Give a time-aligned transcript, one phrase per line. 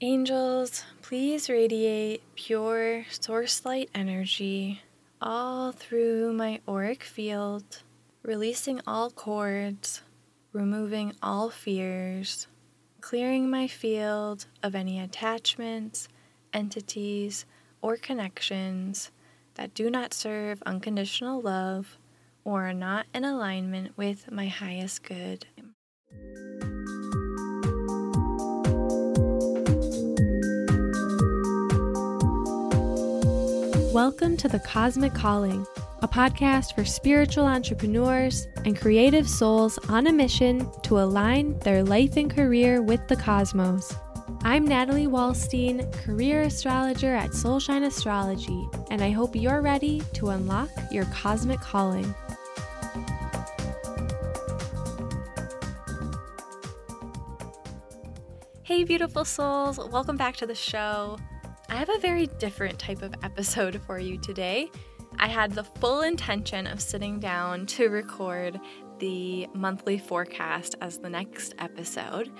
[0.00, 4.80] Angels, please radiate pure source light energy
[5.20, 7.82] all through my auric field,
[8.22, 10.02] releasing all cords,
[10.52, 12.46] removing all fears,
[13.00, 16.06] clearing my field of any attachments,
[16.52, 17.44] entities,
[17.82, 19.10] or connections
[19.54, 21.98] that do not serve unconditional love
[22.44, 25.44] or are not in alignment with my highest good.
[33.98, 35.66] Welcome to The Cosmic Calling,
[36.02, 42.16] a podcast for spiritual entrepreneurs and creative souls on a mission to align their life
[42.16, 43.92] and career with the cosmos.
[44.42, 50.70] I'm Natalie Walstein, career astrologer at Soulshine Astrology, and I hope you're ready to unlock
[50.92, 52.14] your cosmic calling.
[58.62, 61.18] Hey, beautiful souls, welcome back to the show.
[61.70, 64.70] I have a very different type of episode for you today.
[65.18, 68.58] I had the full intention of sitting down to record
[69.00, 72.32] the monthly forecast as the next episode,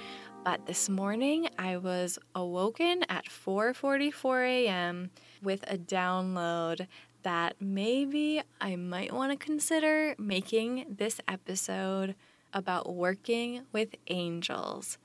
[0.44, 5.10] but this morning I was awoken at 4:44 a.m.
[5.42, 6.86] with a download
[7.22, 12.14] that maybe I might want to consider making this episode
[12.54, 14.96] about working with angels.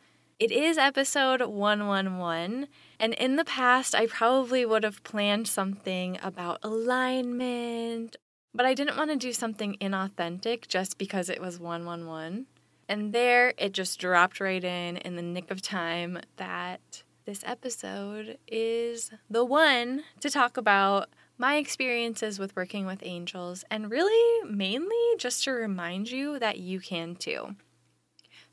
[0.44, 2.67] It is episode 111,
[2.99, 8.17] and in the past, I probably would have planned something about alignment,
[8.53, 12.47] but I didn't want to do something inauthentic just because it was 111.
[12.89, 18.38] And there, it just dropped right in in the nick of time that this episode
[18.45, 21.07] is the one to talk about
[21.38, 26.81] my experiences with working with angels, and really mainly just to remind you that you
[26.81, 27.55] can too.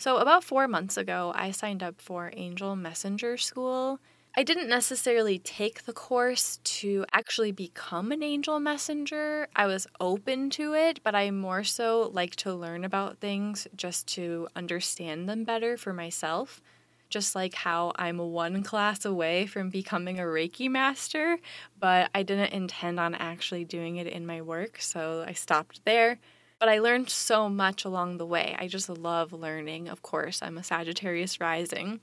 [0.00, 4.00] So, about four months ago, I signed up for Angel Messenger School.
[4.34, 9.46] I didn't necessarily take the course to actually become an angel messenger.
[9.54, 14.06] I was open to it, but I more so like to learn about things just
[14.14, 16.62] to understand them better for myself.
[17.10, 21.36] Just like how I'm one class away from becoming a Reiki master,
[21.78, 26.18] but I didn't intend on actually doing it in my work, so I stopped there.
[26.60, 28.54] But I learned so much along the way.
[28.58, 30.40] I just love learning, of course.
[30.42, 32.00] I'm a Sagittarius rising.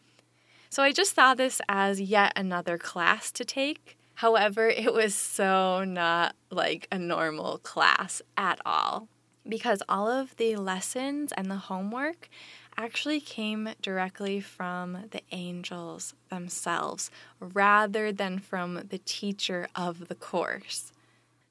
[0.69, 3.97] So I just saw this as yet another class to take.
[4.15, 9.07] However, it was so not like a normal class at all
[9.47, 12.27] because all of the lessons and the homework
[12.75, 20.91] actually came directly from the angels themselves rather than from the teacher of the course.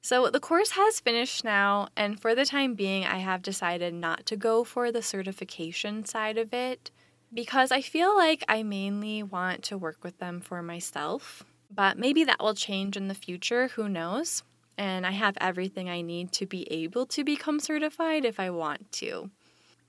[0.07, 4.25] So the course has finished now, and for the time being, I have decided not
[4.27, 6.93] to go for the certification side of it
[7.35, 11.43] because I feel like I mainly want to work with them for myself.
[11.75, 14.45] But maybe that will change in the future, who knows?
[14.79, 18.93] And I have everything I need to be able to become certified if I want
[19.03, 19.33] to.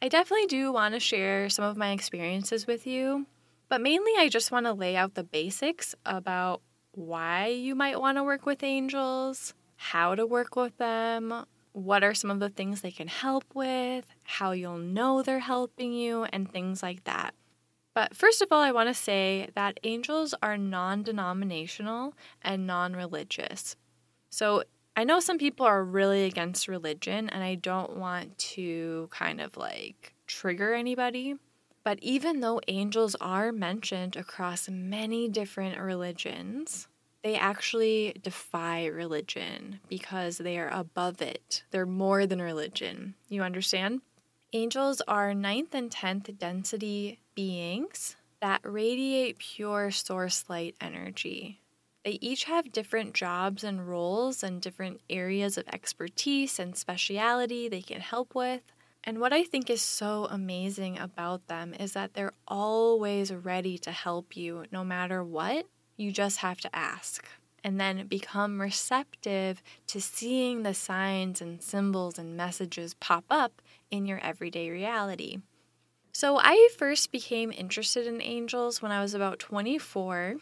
[0.01, 3.27] I definitely do want to share some of my experiences with you,
[3.69, 6.63] but mainly I just want to lay out the basics about
[6.93, 12.13] why you might want to work with angels, how to work with them, what are
[12.13, 16.51] some of the things they can help with, how you'll know they're helping you, and
[16.51, 17.33] things like that.
[17.93, 22.95] But first of all, I want to say that angels are non denominational and non
[22.95, 23.75] religious.
[24.29, 24.63] So
[24.95, 29.57] I know some people are really against religion, and I don't want to kind of
[29.57, 31.35] like trigger anybody.
[31.83, 36.87] But even though angels are mentioned across many different religions,
[37.23, 41.63] they actually defy religion because they are above it.
[41.71, 43.15] They're more than religion.
[43.29, 44.01] You understand?
[44.53, 51.59] Angels are ninth and tenth density beings that radiate pure source light energy.
[52.05, 57.81] They each have different jobs and roles and different areas of expertise and speciality they
[57.81, 58.61] can help with.
[59.03, 63.91] And what I think is so amazing about them is that they're always ready to
[63.91, 65.65] help you no matter what
[65.97, 67.27] you just have to ask
[67.63, 73.61] and then become receptive to seeing the signs and symbols and messages pop up
[73.91, 75.39] in your everyday reality.
[76.13, 80.37] So, I first became interested in angels when I was about 24.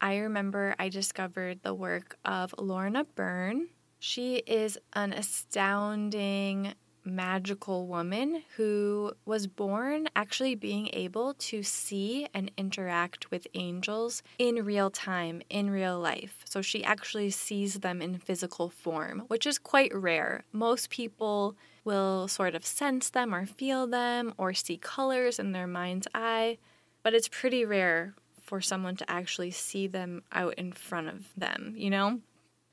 [0.00, 3.68] I remember I discovered the work of Lorna Byrne.
[3.98, 6.74] She is an astounding
[7.04, 14.64] magical woman who was born actually being able to see and interact with angels in
[14.64, 16.44] real time, in real life.
[16.44, 20.44] So she actually sees them in physical form, which is quite rare.
[20.52, 25.66] Most people will sort of sense them or feel them or see colors in their
[25.66, 26.58] mind's eye,
[27.02, 31.72] but it's pretty rare for someone to actually see them out in front of them,
[31.76, 32.20] you know?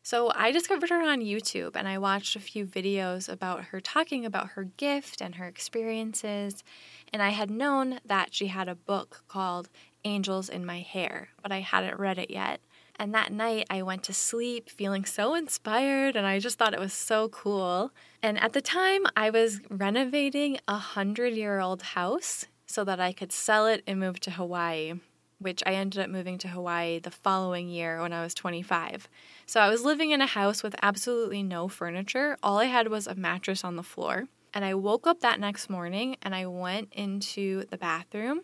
[0.10, 4.26] So I discovered her on YouTube and I watched a few videos about her talking
[4.26, 6.64] about her gift and her experiences.
[7.12, 9.68] And I had known that she had a book called
[10.06, 12.62] Angels in My Hair, but I hadn't read it yet.
[12.98, 16.80] And that night I went to sleep feeling so inspired and I just thought it
[16.80, 17.92] was so cool.
[18.24, 23.12] And at the time I was renovating a hundred year old house so that I
[23.12, 25.02] could sell it and move to Hawaii
[25.40, 29.08] which I ended up moving to Hawaii the following year when I was 25.
[29.46, 32.38] So I was living in a house with absolutely no furniture.
[32.42, 34.28] All I had was a mattress on the floor.
[34.54, 38.42] And I woke up that next morning and I went into the bathroom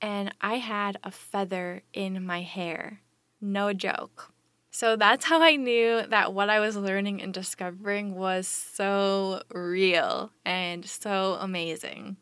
[0.00, 3.00] and I had a feather in my hair.
[3.40, 4.32] No joke.
[4.70, 10.30] So that's how I knew that what I was learning and discovering was so real
[10.44, 12.16] and so amazing.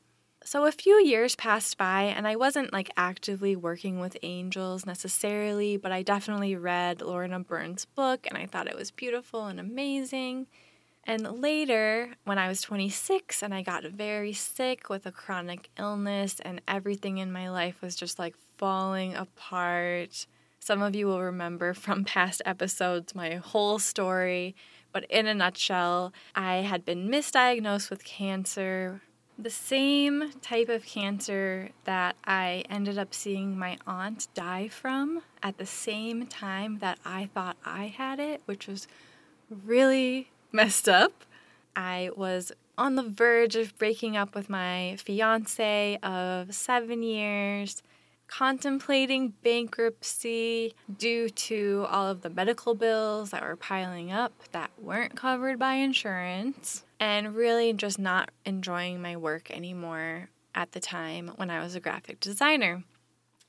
[0.48, 5.76] So a few years passed by, and I wasn't like actively working with angels necessarily,
[5.76, 10.46] but I definitely read Lorna Byrne's book and I thought it was beautiful and amazing.
[11.04, 16.40] And later, when I was 26 and I got very sick with a chronic illness,
[16.40, 20.26] and everything in my life was just like falling apart.
[20.60, 24.56] Some of you will remember from past episodes my whole story,
[24.94, 29.02] but in a nutshell, I had been misdiagnosed with cancer
[29.38, 35.58] the same type of cancer that I ended up seeing my aunt die from at
[35.58, 38.88] the same time that I thought I had it, which was
[39.64, 41.24] really messed up.
[41.76, 47.82] I was on the verge of breaking up with my fiance of seven years
[48.26, 55.16] contemplating bankruptcy due to all of the medical bills that were piling up that weren't
[55.16, 61.50] covered by insurance, and really just not enjoying my work anymore at the time when
[61.50, 62.84] I was a graphic designer.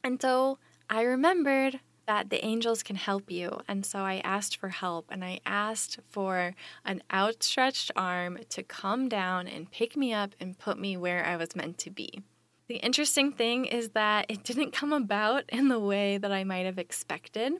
[0.04, 0.60] And so
[0.90, 1.80] I remembered
[2.10, 3.62] that the angels can help you.
[3.68, 9.08] And so I asked for help and I asked for an outstretched arm to come
[9.08, 12.24] down and pick me up and put me where I was meant to be.
[12.68, 16.66] The interesting thing is that it didn't come about in the way that I might
[16.66, 17.54] have expected.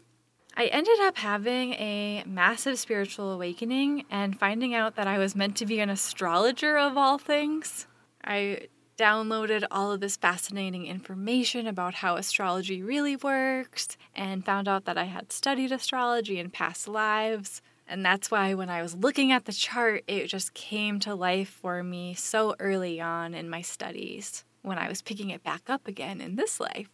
[0.60, 5.56] I ended up having a massive spiritual awakening and finding out that I was meant
[5.56, 7.88] to be an astrologer of all things.
[8.26, 8.68] I
[8.98, 14.98] downloaded all of this fascinating information about how astrology really works and found out that
[14.98, 17.62] I had studied astrology in past lives.
[17.88, 21.48] And that's why when I was looking at the chart, it just came to life
[21.48, 25.88] for me so early on in my studies when I was picking it back up
[25.88, 26.90] again in this life.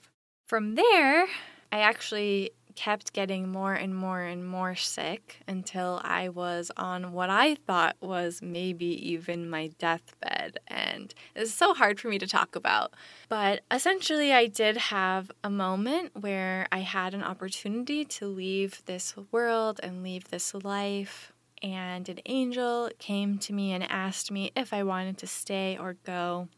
[0.45, 1.25] From there,
[1.71, 7.29] I actually kept getting more and more and more sick until I was on what
[7.29, 10.59] I thought was maybe even my deathbed.
[10.67, 12.93] And it's so hard for me to talk about.
[13.29, 19.15] But essentially, I did have a moment where I had an opportunity to leave this
[19.31, 21.31] world and leave this life.
[21.63, 25.95] And an angel came to me and asked me if I wanted to stay or
[26.05, 26.49] go.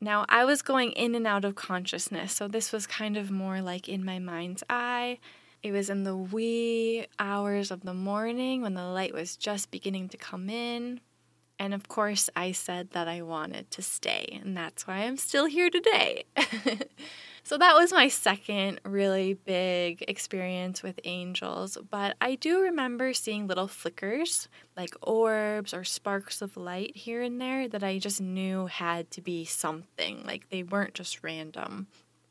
[0.00, 3.62] Now, I was going in and out of consciousness, so this was kind of more
[3.62, 5.18] like in my mind's eye.
[5.64, 10.10] It was in the wee hours of the morning when the light was just beginning
[10.10, 11.00] to come in.
[11.58, 15.46] And of course, I said that I wanted to stay, and that's why I'm still
[15.46, 16.24] here today.
[17.46, 21.76] So that was my second really big experience with angels.
[21.90, 27.38] But I do remember seeing little flickers, like orbs or sparks of light here and
[27.38, 30.24] there, that I just knew had to be something.
[30.24, 31.86] Like they weren't just random.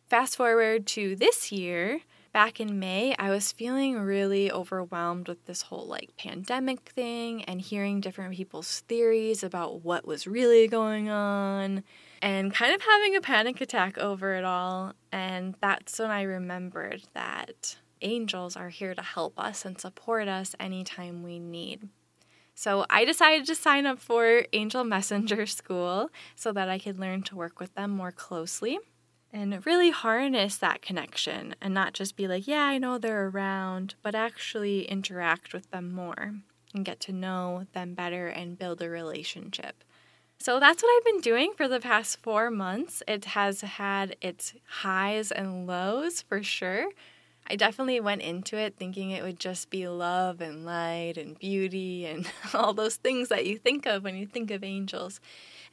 [0.08, 2.02] Fast forward to this year,
[2.34, 7.62] back in May, I was feeling really overwhelmed with this whole like pandemic thing and
[7.62, 11.84] hearing different people's theories about what was really going on
[12.22, 14.94] and kind of having a panic attack over it all.
[15.12, 20.56] And that's when I remembered that angels are here to help us and support us
[20.60, 21.88] anytime we need.
[22.56, 27.22] So I decided to sign up for Angel Messenger School so that I could learn
[27.24, 28.80] to work with them more closely
[29.34, 33.96] and really harness that connection and not just be like, yeah, I know they're around,
[34.04, 36.36] but actually interact with them more
[36.74, 39.84] and get to know them better and build a relationship.
[40.40, 43.02] So that's what I've been doing for the past four months.
[43.08, 46.88] It has had its highs and lows for sure.
[47.48, 52.06] I definitely went into it thinking it would just be love and light and beauty
[52.06, 55.20] and all those things that you think of when you think of angels.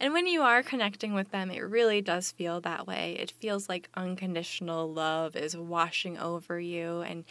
[0.01, 3.17] And when you are connecting with them, it really does feel that way.
[3.21, 7.25] It feels like unconditional love is washing over you, and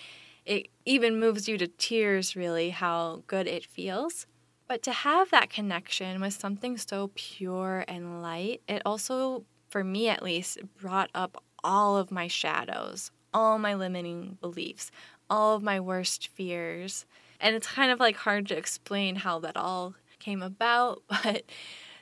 [0.46, 4.28] it even moves you to tears, really, how good it feels.
[4.68, 10.08] But to have that connection with something so pure and light, it also, for me
[10.08, 14.92] at least, brought up all of my shadows, all my limiting beliefs,
[15.30, 17.06] all of my worst fears.
[17.40, 21.44] And it's kind of like hard to explain how that all came about, but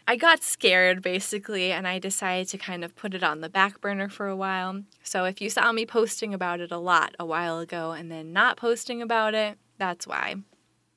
[0.10, 3.82] I got scared basically, and I decided to kind of put it on the back
[3.82, 4.84] burner for a while.
[5.04, 8.32] So if you saw me posting about it a lot a while ago and then
[8.32, 10.36] not posting about it, that's why.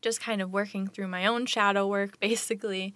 [0.00, 2.94] Just kind of working through my own shadow work basically.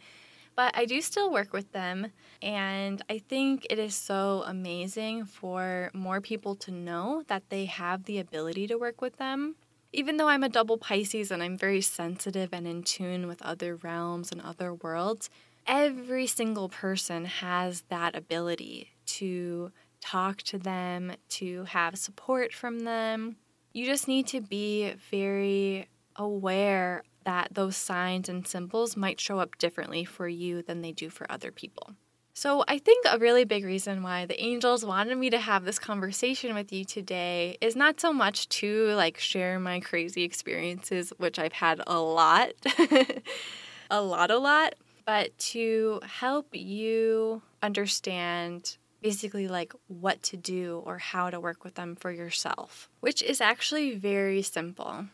[0.57, 5.91] But I do still work with them, and I think it is so amazing for
[5.93, 9.57] more people to know that they have the ability to work with them.
[9.93, 13.77] Even though I'm a double Pisces and I'm very sensitive and in tune with other
[13.77, 15.29] realms and other worlds,
[15.67, 23.37] every single person has that ability to talk to them, to have support from them.
[23.73, 29.59] You just need to be very aware that those signs and symbols might show up
[29.59, 31.95] differently for you than they do for other people.
[32.37, 35.79] So, I think a really big reason why the angels wanted me to have this
[35.79, 41.39] conversation with you today is not so much to like share my crazy experiences, which
[41.39, 42.51] I've had a lot,
[43.91, 44.75] a lot, a lot,
[45.07, 51.75] but to help you understand basically like what to do or how to work with
[51.75, 55.05] them for yourself, which is actually very simple.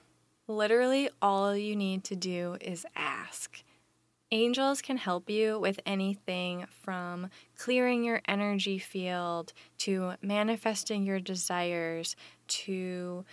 [0.51, 3.63] Literally, all you need to do is ask.
[4.33, 12.17] Angels can help you with anything from clearing your energy field to manifesting your desires
[12.49, 13.25] to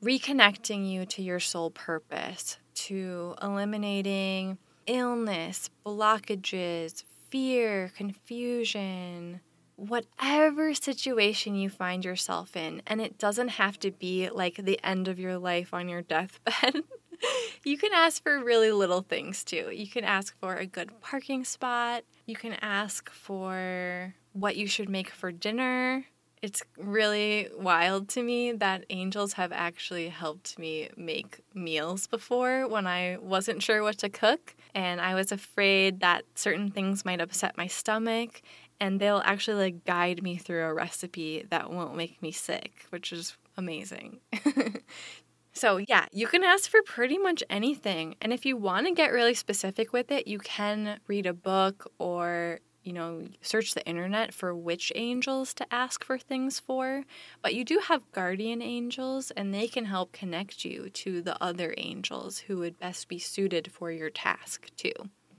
[0.00, 9.40] reconnecting you to your soul purpose to eliminating illness, blockages, fear, confusion,
[9.78, 12.82] whatever situation you find yourself in.
[12.86, 16.82] And it doesn't have to be like the end of your life on your deathbed.
[17.64, 19.70] you can ask for really little things too.
[19.72, 22.02] You can ask for a good parking spot.
[22.26, 26.04] You can ask for what you should make for dinner.
[26.42, 32.86] It's really wild to me that angels have actually helped me make meals before when
[32.86, 37.56] I wasn't sure what to cook and I was afraid that certain things might upset
[37.56, 38.42] my stomach
[38.80, 43.12] and they'll actually like guide me through a recipe that won't make me sick, which
[43.12, 44.20] is amazing.
[45.52, 48.14] so, yeah, you can ask for pretty much anything.
[48.20, 51.90] And if you want to get really specific with it, you can read a book
[51.98, 57.04] or you know, search the internet for which angels to ask for things for.
[57.42, 61.74] But you do have guardian angels, and they can help connect you to the other
[61.76, 64.94] angels who would best be suited for your task, too.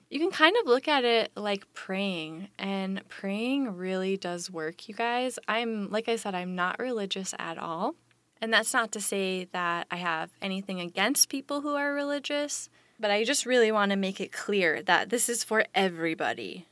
[0.10, 4.96] You can kind of look at it like praying, and praying really does work, you
[4.96, 5.38] guys.
[5.48, 7.94] I'm, like I said, I'm not religious at all.
[8.42, 13.12] And that's not to say that I have anything against people who are religious, but
[13.12, 16.66] I just really want to make it clear that this is for everybody.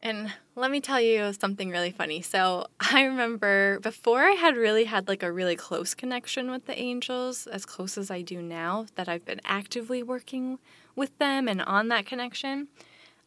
[0.00, 2.22] And let me tell you something really funny.
[2.22, 6.78] So, I remember before I had really had like a really close connection with the
[6.78, 10.58] angels, as close as I do now, that I've been actively working
[10.98, 12.68] with them and on that connection.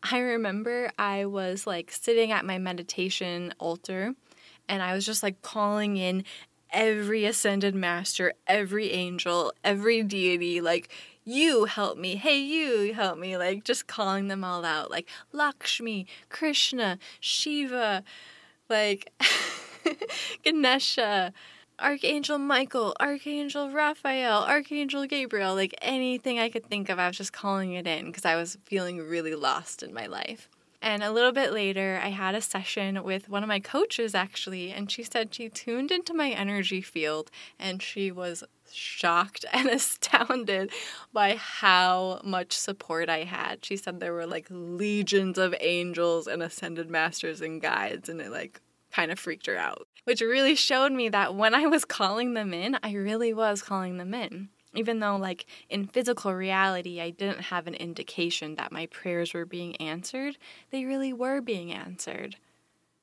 [0.03, 4.13] I remember I was like sitting at my meditation altar
[4.67, 6.23] and I was just like calling in
[6.71, 10.89] every ascended master, every angel, every deity, like
[11.23, 16.07] you help me, hey, you help me, like just calling them all out, like Lakshmi,
[16.29, 18.03] Krishna, Shiva,
[18.69, 19.11] like
[20.43, 21.33] Ganesha,
[21.81, 27.33] Archangel Michael, Archangel Raphael, Archangel Gabriel, like anything I could think of, I was just
[27.33, 30.47] calling it in because I was feeling really lost in my life.
[30.83, 34.71] And a little bit later, I had a session with one of my coaches actually,
[34.71, 40.71] and she said she tuned into my energy field and she was shocked and astounded
[41.13, 43.63] by how much support I had.
[43.65, 48.31] She said there were like legions of angels and ascended masters and guides, and it
[48.31, 48.61] like
[48.91, 52.53] kind of freaked her out, which really showed me that when I was calling them
[52.53, 54.50] in, I really was calling them in.
[54.74, 59.45] Even though, like, in physical reality, I didn't have an indication that my prayers were
[59.45, 60.38] being answered,
[60.69, 62.38] they really were being answered.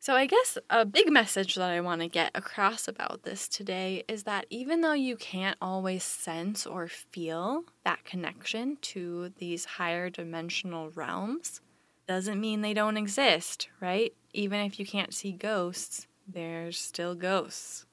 [0.00, 4.04] So, I guess a big message that I want to get across about this today
[4.08, 10.08] is that even though you can't always sense or feel that connection to these higher
[10.08, 11.60] dimensional realms,
[12.08, 14.12] doesn't mean they don't exist, right?
[14.32, 17.86] Even if you can't see ghosts, there's still ghosts.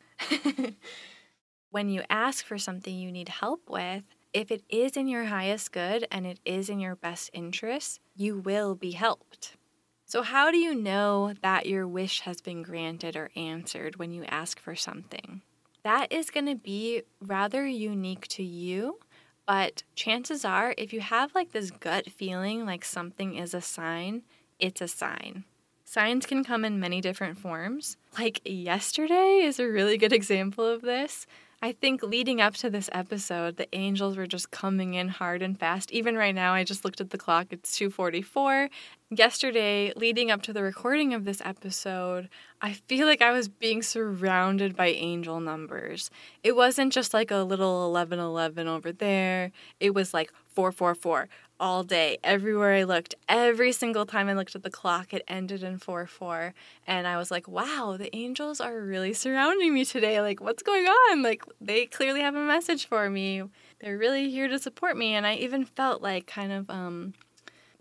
[1.69, 4.03] when you ask for something you need help with,
[4.34, 8.38] if it is in your highest good and it is in your best interest, you
[8.38, 9.57] will be helped.
[10.05, 14.24] So, how do you know that your wish has been granted or answered when you
[14.25, 15.41] ask for something?
[15.84, 19.00] That is going to be rather unique to you,
[19.46, 24.24] but chances are, if you have like this gut feeling like something is a sign,
[24.60, 25.44] it's a sign.
[25.84, 27.98] Signs can come in many different forms.
[28.18, 31.28] Like yesterday is a really good example of this.
[31.62, 35.58] I think leading up to this episode, the angels were just coming in hard and
[35.60, 35.92] fast.
[35.92, 38.70] Even right now, I just looked at the clock, it's 2:44.
[39.12, 42.28] Yesterday, leading up to the recording of this episode,
[42.60, 46.10] I feel like I was being surrounded by angel numbers.
[46.44, 49.52] It wasn't just like a little 1111 over there.
[49.80, 54.64] It was like 444, all day, everywhere I looked, every single time I looked at
[54.64, 56.56] the clock, it ended in 4 4.
[56.88, 60.20] And I was like, wow, the angels are really surrounding me today.
[60.20, 61.22] Like, what's going on?
[61.22, 63.44] Like, they clearly have a message for me.
[63.80, 65.14] They're really here to support me.
[65.14, 67.14] And I even felt like kind of um,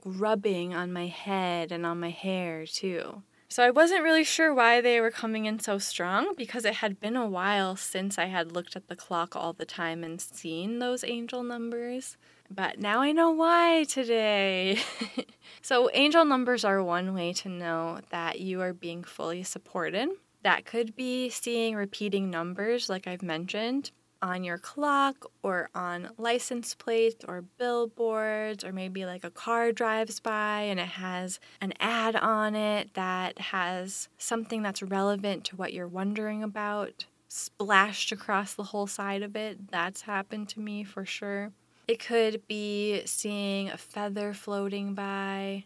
[0.04, 3.22] rubbing on my head and on my hair, too.
[3.48, 6.98] So I wasn't really sure why they were coming in so strong because it had
[6.98, 10.80] been a while since I had looked at the clock all the time and seen
[10.80, 12.16] those angel numbers.
[12.50, 14.78] But now I know why today.
[15.62, 20.08] so, angel numbers are one way to know that you are being fully supported.
[20.42, 23.92] That could be seeing repeating numbers, like I've mentioned,
[24.24, 30.18] on your clock or on license plates or billboards, or maybe like a car drives
[30.18, 35.74] by and it has an ad on it that has something that's relevant to what
[35.74, 39.70] you're wondering about splashed across the whole side of it.
[39.70, 41.52] That's happened to me for sure.
[41.86, 45.64] It could be seeing a feather floating by.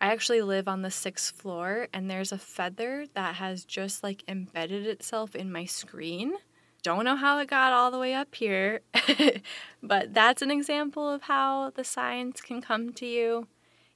[0.00, 4.24] I actually live on the sixth floor, and there's a feather that has just like
[4.26, 6.32] embedded itself in my screen.
[6.82, 8.80] Don't know how it got all the way up here,
[9.82, 13.48] but that's an example of how the signs can come to you.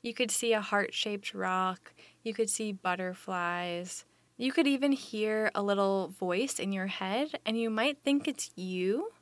[0.03, 4.05] You could see a heart shaped rock, you could see butterflies,
[4.37, 8.51] you could even hear a little voice in your head, and you might think it's
[8.55, 9.13] you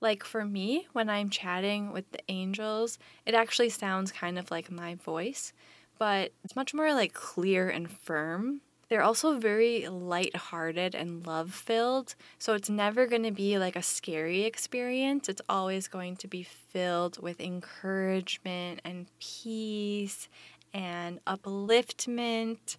[0.00, 4.70] like for me, when I'm chatting with the angels, it actually sounds kind of like
[4.70, 5.52] my voice,
[5.98, 8.60] but it's much more like clear and firm.
[8.88, 14.44] They're also very light-hearted and love-filled, so it's never going to be like a scary
[14.44, 15.28] experience.
[15.28, 20.28] It's always going to be filled with encouragement and peace
[20.72, 22.76] and upliftment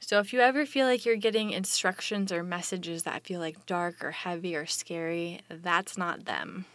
[0.00, 4.02] so if you ever feel like you're getting instructions or messages that feel like dark
[4.04, 6.66] or heavy or scary, that's not them.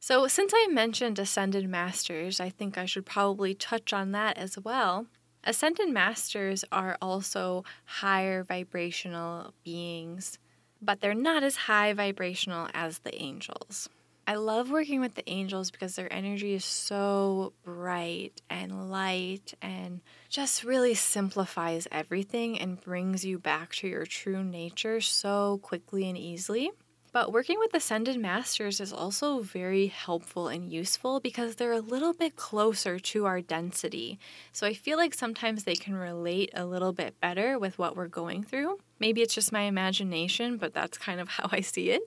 [0.00, 4.58] So, since I mentioned Ascended Masters, I think I should probably touch on that as
[4.58, 5.06] well.
[5.48, 10.40] Ascended Masters are also higher vibrational beings,
[10.82, 13.88] but they're not as high vibrational as the angels.
[14.26, 20.00] I love working with the angels because their energy is so bright and light and
[20.28, 26.18] just really simplifies everything and brings you back to your true nature so quickly and
[26.18, 26.72] easily.
[27.16, 32.12] But working with Ascended Masters is also very helpful and useful because they're a little
[32.12, 34.18] bit closer to our density.
[34.52, 38.06] So I feel like sometimes they can relate a little bit better with what we're
[38.06, 38.80] going through.
[39.00, 42.02] Maybe it's just my imagination, but that's kind of how I see it.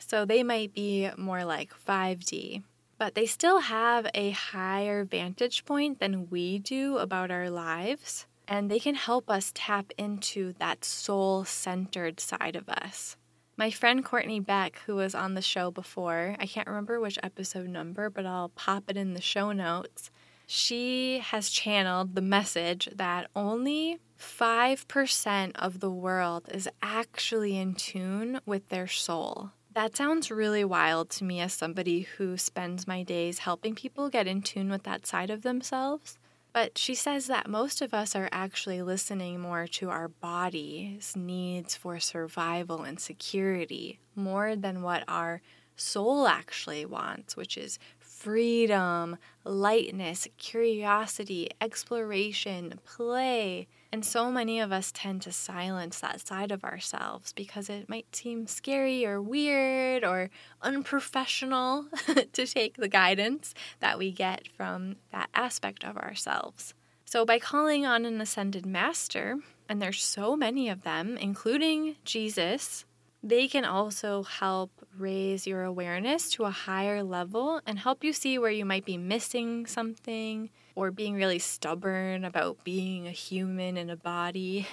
[0.00, 2.64] So they might be more like 5D,
[2.98, 8.26] but they still have a higher vantage point than we do about our lives.
[8.48, 13.16] And they can help us tap into that soul centered side of us.
[13.58, 17.66] My friend Courtney Beck, who was on the show before, I can't remember which episode
[17.66, 20.12] number, but I'll pop it in the show notes.
[20.46, 28.38] She has channeled the message that only 5% of the world is actually in tune
[28.46, 29.50] with their soul.
[29.74, 34.28] That sounds really wild to me as somebody who spends my days helping people get
[34.28, 36.16] in tune with that side of themselves.
[36.52, 41.76] But she says that most of us are actually listening more to our body's needs
[41.76, 45.40] for survival and security more than what our
[45.76, 54.92] soul actually wants, which is freedom, lightness, curiosity, exploration, play, and so many of us
[54.92, 60.30] tend to silence that side of ourselves because it might seem scary or weird or
[60.60, 61.86] unprofessional
[62.32, 66.74] to take the guidance that we get from that aspect of ourselves.
[67.06, 72.84] So, by calling on an ascended master, and there's so many of them, including Jesus,
[73.22, 78.38] they can also help raise your awareness to a higher level and help you see
[78.38, 83.90] where you might be missing something or being really stubborn about being a human in
[83.90, 84.64] a body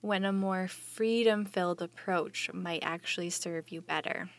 [0.00, 4.30] when a more freedom filled approach might actually serve you better.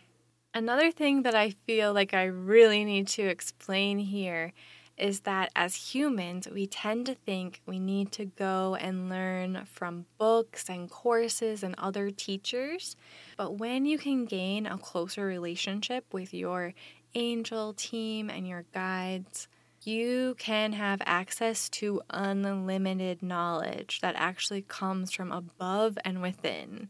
[0.51, 4.51] Another thing that I feel like I really need to explain here
[4.97, 10.07] is that as humans, we tend to think we need to go and learn from
[10.17, 12.95] books and courses and other teachers.
[13.37, 16.73] But when you can gain a closer relationship with your
[17.13, 19.47] angel team and your guides,
[19.85, 26.89] you can have access to unlimited knowledge that actually comes from above and within.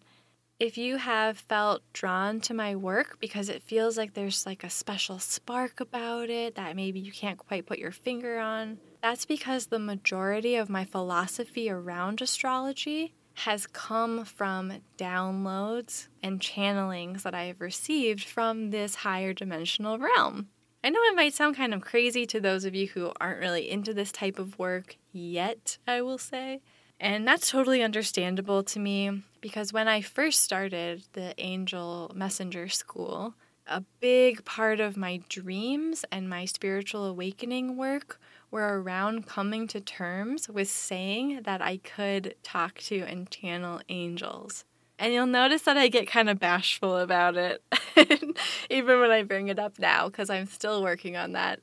[0.60, 4.70] If you have felt drawn to my work because it feels like there's like a
[4.70, 9.66] special spark about it that maybe you can't quite put your finger on, that's because
[9.66, 17.46] the majority of my philosophy around astrology has come from downloads and channelings that I
[17.46, 20.50] have received from this higher dimensional realm.
[20.84, 23.70] I know it might sound kind of crazy to those of you who aren't really
[23.70, 26.62] into this type of work yet, I will say.
[27.00, 33.36] And that's totally understandable to me because when I first started the Angel Messenger School,
[33.68, 39.82] a big part of my dreams and my spiritual awakening work were around coming to
[39.82, 44.66] terms with saying that I could talk to and channel angels.
[45.02, 47.64] And you'll notice that I get kind of bashful about it,
[48.70, 51.60] even when I bring it up now, because I'm still working on that.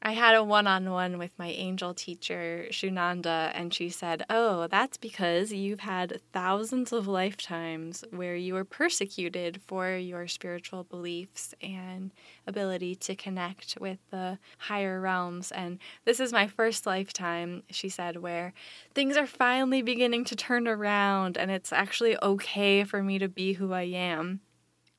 [0.00, 4.68] I had a one on one with my angel teacher, Shunanda, and she said, Oh,
[4.68, 11.52] that's because you've had thousands of lifetimes where you were persecuted for your spiritual beliefs
[11.60, 12.12] and
[12.46, 15.50] ability to connect with the higher realms.
[15.50, 18.52] And this is my first lifetime, she said, where
[18.94, 23.54] things are finally beginning to turn around and it's actually okay for me to be
[23.54, 24.40] who I am.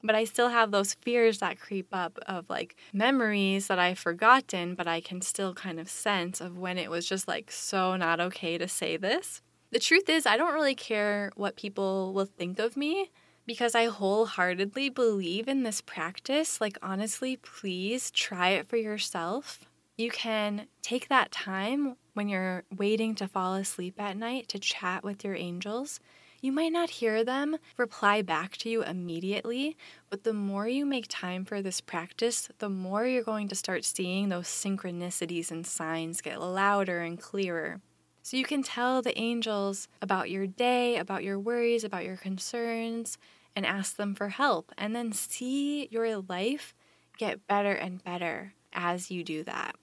[0.01, 4.75] But I still have those fears that creep up of like memories that I've forgotten,
[4.75, 8.19] but I can still kind of sense of when it was just like so not
[8.19, 9.41] okay to say this.
[9.71, 13.11] The truth is, I don't really care what people will think of me
[13.45, 16.61] because I wholeheartedly believe in this practice.
[16.61, 19.65] Like, honestly, please try it for yourself.
[19.97, 25.03] You can take that time when you're waiting to fall asleep at night to chat
[25.03, 25.99] with your angels
[26.41, 29.77] you might not hear them reply back to you immediately,
[30.09, 33.85] but the more you make time for this practice, the more you're going to start
[33.85, 37.81] seeing those synchronicities and signs get louder and clearer.
[38.21, 43.17] So you can tell the angels about your day, about your worries, about your concerns,
[43.55, 46.73] and ask them for help, and then see your life
[47.17, 49.75] get better and better as you do that.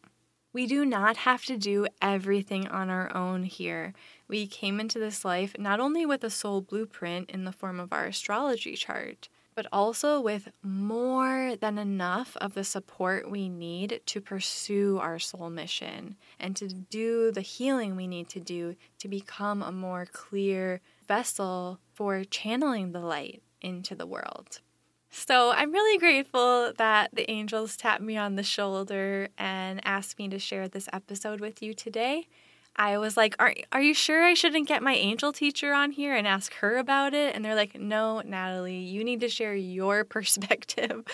[0.52, 3.92] We do not have to do everything on our own here.
[4.28, 7.92] We came into this life not only with a soul blueprint in the form of
[7.92, 14.20] our astrology chart, but also with more than enough of the support we need to
[14.20, 19.62] pursue our soul mission and to do the healing we need to do to become
[19.62, 24.60] a more clear vessel for channeling the light into the world.
[25.08, 30.28] So I'm really grateful that the angels tapped me on the shoulder and asked me
[30.28, 32.28] to share this episode with you today.
[32.76, 36.14] I was like, are, are you sure I shouldn't get my angel teacher on here
[36.14, 37.34] and ask her about it?
[37.34, 41.04] And they're like, No, Natalie, you need to share your perspective.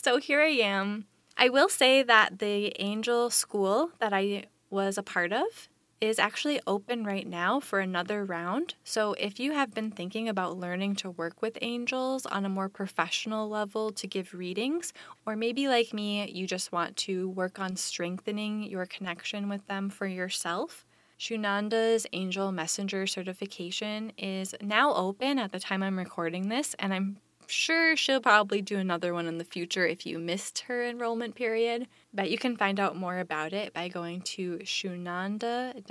[0.00, 1.06] so here I am.
[1.36, 5.68] I will say that the angel school that I was a part of
[6.00, 8.74] is actually open right now for another round.
[8.84, 12.68] So, if you have been thinking about learning to work with angels on a more
[12.68, 14.92] professional level to give readings,
[15.26, 19.90] or maybe like me, you just want to work on strengthening your connection with them
[19.90, 20.86] for yourself,
[21.18, 27.18] Shunanda's Angel Messenger certification is now open at the time I'm recording this, and I'm
[27.48, 31.88] sure she'll probably do another one in the future if you missed her enrollment period.
[32.14, 35.82] But you can find out more about it by going to shunanda.co.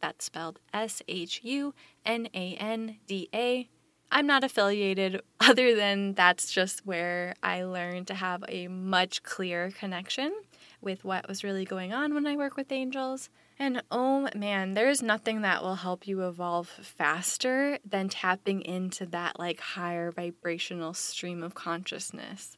[0.00, 1.72] That's spelled S H U
[2.04, 3.68] N A N D A.
[4.10, 9.70] I'm not affiliated, other than that's just where I learned to have a much clearer
[9.70, 10.34] connection
[10.80, 13.30] with what was really going on when I work with angels.
[13.58, 19.38] And oh man, there's nothing that will help you evolve faster than tapping into that
[19.38, 22.56] like higher vibrational stream of consciousness.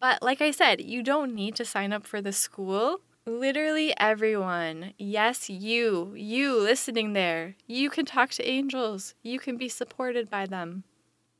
[0.00, 3.00] But like I said, you don't need to sign up for the school.
[3.26, 9.14] Literally everyone, yes, you, you listening there, you can talk to angels.
[9.22, 10.84] You can be supported by them.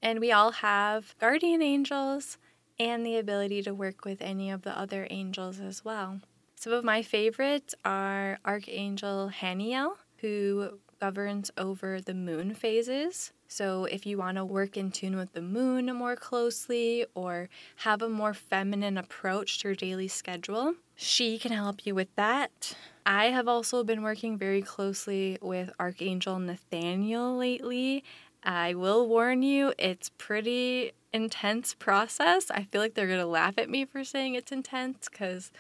[0.03, 2.37] And we all have guardian angels
[2.79, 6.21] and the ability to work with any of the other angels as well.
[6.61, 13.33] Some of my favorites are Archangel Haniel, who governs over the moon phases.
[13.49, 18.03] So, if you want to work in tune with the moon more closely or have
[18.03, 22.77] a more feminine approach to your daily schedule, she can help you with that.
[23.07, 28.05] I have also been working very closely with Archangel Nathaniel lately.
[28.45, 32.51] I will warn you, it's pretty intense process.
[32.51, 35.51] I feel like they're going to laugh at me for saying it's intense cuz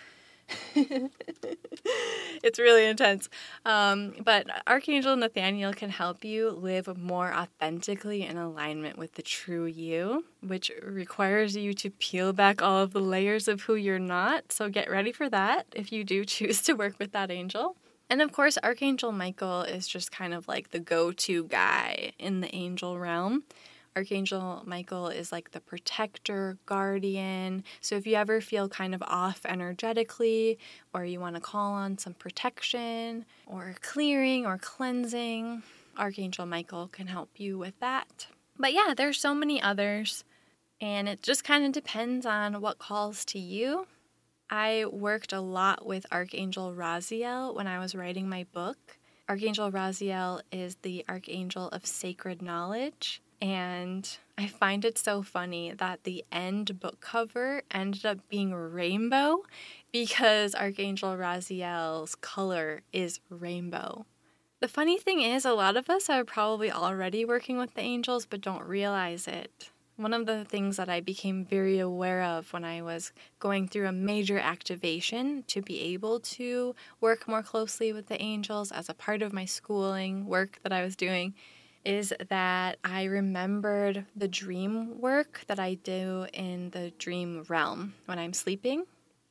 [2.42, 3.28] it's really intense.
[3.64, 9.64] Um, but Archangel Nathaniel can help you live more authentically in alignment with the true
[9.64, 14.52] you, which requires you to peel back all of the layers of who you're not.
[14.52, 17.76] So get ready for that if you do choose to work with that angel.
[18.08, 22.40] And of course, Archangel Michael is just kind of like the go to guy in
[22.40, 23.44] the angel realm.
[23.96, 27.64] Archangel Michael is like the protector, guardian.
[27.80, 30.58] So if you ever feel kind of off energetically,
[30.94, 35.62] or you want to call on some protection, or clearing, or cleansing,
[35.98, 38.26] Archangel Michael can help you with that.
[38.58, 40.24] But yeah, there's so many others,
[40.80, 43.86] and it just kind of depends on what calls to you.
[44.48, 48.98] I worked a lot with Archangel Raziel when I was writing my book.
[49.28, 53.22] Archangel Raziel is the archangel of sacred knowledge.
[53.40, 59.44] And I find it so funny that the end book cover ended up being rainbow
[59.92, 64.04] because Archangel Raziel's color is rainbow.
[64.60, 68.26] The funny thing is, a lot of us are probably already working with the angels
[68.26, 69.70] but don't realize it.
[69.96, 73.86] One of the things that I became very aware of when I was going through
[73.86, 78.94] a major activation to be able to work more closely with the angels as a
[78.94, 81.34] part of my schooling work that I was doing
[81.84, 88.18] is that I remembered the dream work that I do in the dream realm when
[88.18, 88.84] I'm sleeping.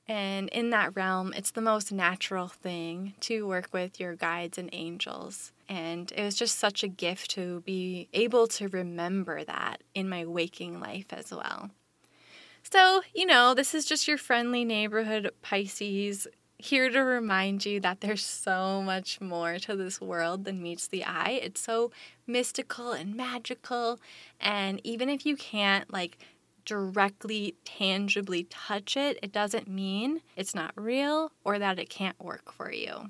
[0.07, 4.69] And in that realm, it's the most natural thing to work with your guides and
[4.73, 5.51] angels.
[5.69, 10.25] And it was just such a gift to be able to remember that in my
[10.25, 11.69] waking life as well.
[12.63, 16.27] So, you know, this is just your friendly neighborhood Pisces
[16.59, 21.05] here to remind you that there's so much more to this world than meets the
[21.05, 21.39] eye.
[21.41, 21.91] It's so
[22.27, 23.99] mystical and magical.
[24.41, 26.17] And even if you can't like
[26.65, 32.51] directly, tangibly touch it, it doesn't mean it's not real or that it can't work
[32.51, 33.09] for you.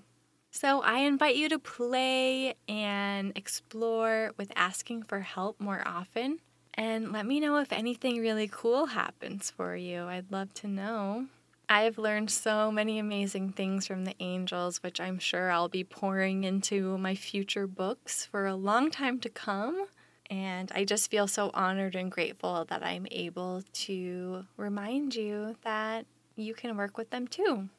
[0.51, 6.39] So I invite you to play and explore with asking for help more often.
[6.75, 10.03] And let me know if anything really cool happens for you.
[10.03, 11.25] I'd love to know.
[11.71, 16.43] I've learned so many amazing things from the angels, which I'm sure I'll be pouring
[16.43, 19.85] into my future books for a long time to come.
[20.31, 26.07] And I just feel so honored and grateful that I'm able to remind you that
[26.35, 27.69] you can work with them too.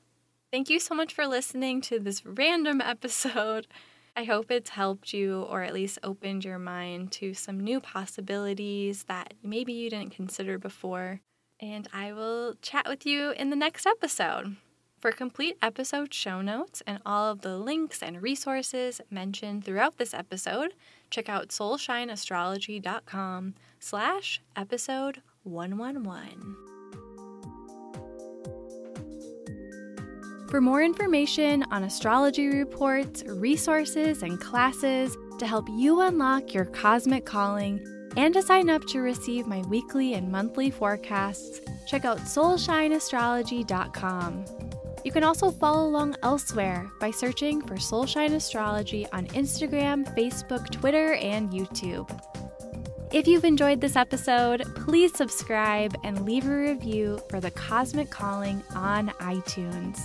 [0.53, 3.66] Thank you so much for listening to this random episode.
[4.16, 9.05] I hope it's helped you or at least opened your mind to some new possibilities
[9.05, 11.20] that maybe you didn't consider before
[11.61, 14.57] and I will chat with you in the next episode.
[15.01, 20.12] For complete episode show notes and all of the links and resources mentioned throughout this
[20.12, 20.75] episode,
[21.11, 26.57] check out soulshineastrology.com slash episode 111.
[30.51, 37.25] For more information on astrology reports, resources, and classes to help you unlock your cosmic
[37.25, 37.81] calling,
[38.16, 44.44] and to sign up to receive my weekly and monthly forecasts, check out soulshineastrology.com.
[45.05, 51.14] You can also follow along elsewhere by searching for Soulshine Astrology on Instagram, Facebook, Twitter,
[51.14, 52.09] and YouTube.
[53.12, 58.62] If you've enjoyed this episode, please subscribe and leave a review for The Cosmic Calling
[58.75, 59.99] on iTunes.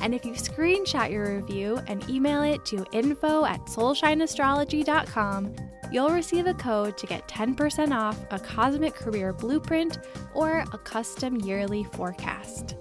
[0.00, 5.54] And if you screenshot your review and email it to info at soulshineastrology.com,
[5.92, 9.98] you'll receive a code to get 10% off a cosmic career blueprint
[10.34, 12.76] or a custom yearly forecast.